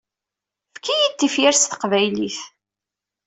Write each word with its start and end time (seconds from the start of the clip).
Efk-iyi-d 0.69 1.15
tifyar 1.19 1.55
s 1.57 1.63
teqbaylit. 1.65 2.37